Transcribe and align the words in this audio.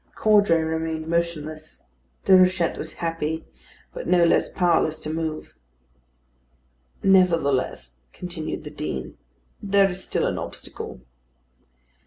Caudray 0.15 0.63
remained 0.63 1.05
motionless; 1.07 1.83
Déruchette 2.25 2.75
was 2.75 2.93
happy, 2.93 3.45
but 3.93 4.07
no 4.07 4.23
less 4.25 4.49
powerless 4.49 4.99
to 5.01 5.11
move. 5.11 5.53
"Nevertheless," 7.03 7.97
continued 8.11 8.63
the 8.63 8.71
Dean, 8.71 9.19
"there 9.61 9.91
is 9.91 10.03
still 10.03 10.25
an 10.25 10.39
obstacle." 10.39 11.01